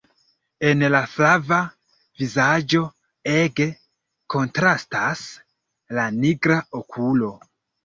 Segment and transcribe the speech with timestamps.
[0.69, 1.59] En la flava
[2.21, 2.81] vizaĝo
[3.35, 3.69] ege
[4.37, 5.23] kontrastas
[6.01, 7.33] la nigra okulo.